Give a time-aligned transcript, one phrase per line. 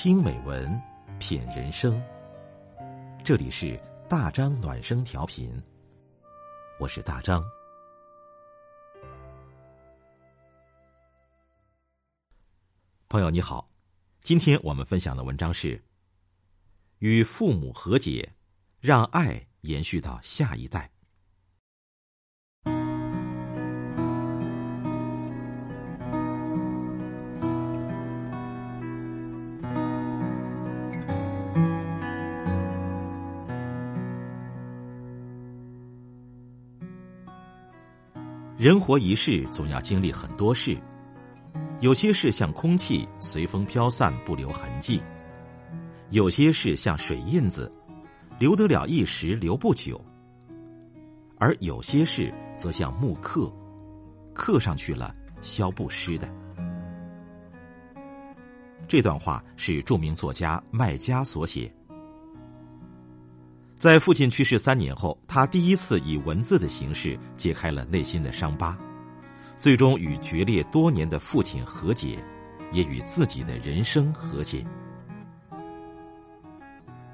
[0.00, 0.80] 听美文，
[1.18, 2.00] 品人生。
[3.24, 3.76] 这里是
[4.08, 5.60] 大张暖声调频，
[6.78, 7.42] 我是大张。
[13.08, 13.68] 朋友你好，
[14.22, 15.82] 今天我们分享的文章是：
[16.98, 18.32] 与父母和解，
[18.78, 20.88] 让爱延续到下一代。
[38.58, 40.76] 人活一世，总要经历很多事。
[41.78, 45.00] 有些事像空气，随风飘散，不留痕迹；
[46.10, 47.70] 有些事像水印子，
[48.36, 49.94] 留得了一时，留不久；
[51.38, 53.48] 而有些事则像木刻，
[54.34, 56.28] 刻上去了，消不失的。
[58.88, 61.72] 这段话是著名作家麦家所写。
[63.78, 68.76] 在父亲去世三年后，他第一次以文字的形式揭开了内心的伤疤，
[69.56, 72.18] 最终与决裂多年的父亲和解，
[72.72, 74.66] 也与自己的人生和解。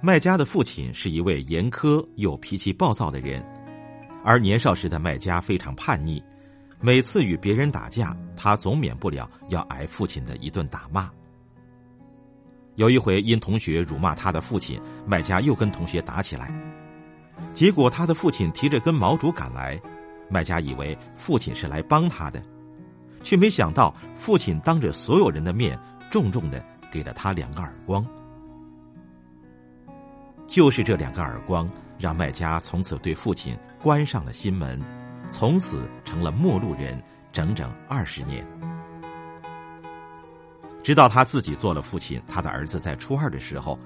[0.00, 3.44] 麦家的父亲是一位严苛又脾气暴躁的人，
[4.24, 6.22] 而年少时的麦家非常叛逆，
[6.80, 11.10] 每次与别人打架，他总免不了要挨父亲的一顿打骂。
[12.76, 16.52] 有一回，因同学辱骂他的父亲，麦家又跟同学打起来。
[17.52, 19.80] 结果，他的父亲提着根毛竹赶来，
[20.28, 22.42] 麦家以为父亲是来帮他的，
[23.22, 25.78] 却没想到父亲当着所有人的面，
[26.10, 28.04] 重重的给了他两个耳光。
[30.46, 34.80] 就是这两个耳光，让麦家从此对父亲关上了心门，
[35.28, 37.00] 从此成了陌路人，
[37.32, 38.44] 整整二十年。
[40.84, 43.78] 直到他自己做了父亲，他的儿子在初二的时候，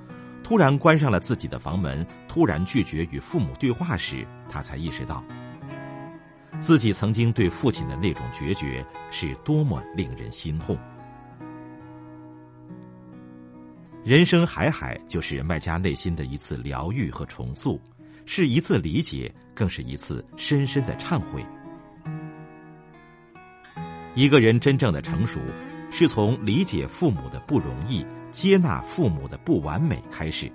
[0.43, 5.23] 突然关上了自己的房门，突然拒绝与父母对话时，他才意识到，
[6.59, 10.77] 自己曾经对父亲的那种决绝是多么令人心痛。
[14.05, 17.81] 人生海海，就是麦家内心的一次疗愈和重塑，
[18.27, 21.47] 是一次理解，更是一次深深的忏悔。
[24.17, 25.39] 一个人真正的成熟。
[25.91, 30.51] 是从理解父母的不容易、接纳父母的不完美开始。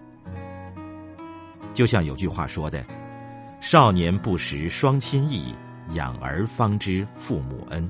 [1.74, 2.86] 就像有句话说的
[3.60, 5.54] ：“少年不识双亲意，
[5.96, 7.90] 养儿方知父母恩。”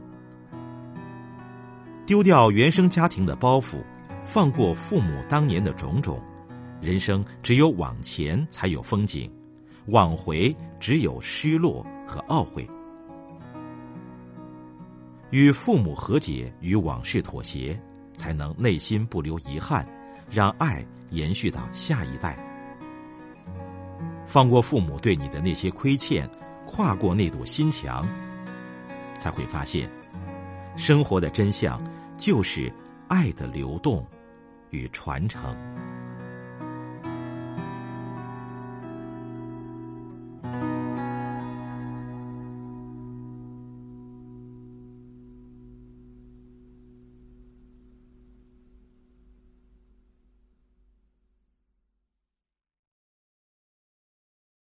[2.05, 3.77] 丢掉原生家庭的包袱，
[4.23, 6.21] 放过父母当年的种种，
[6.81, 9.29] 人生只有往前才有风景，
[9.87, 12.67] 往回只有失落和懊悔。
[15.33, 17.75] 与父母和解，与往事妥协，
[18.15, 19.83] 才能内心不留遗憾，
[20.29, 22.37] 让爱延续到下一代。
[24.27, 26.29] 放过父母对你的那些亏欠，
[26.67, 28.07] 跨过那堵心墙，
[29.17, 29.89] 才会发现，
[30.75, 31.81] 生活的真相
[32.15, 32.71] 就是
[33.07, 34.05] 爱的流动
[34.69, 35.41] 与传承。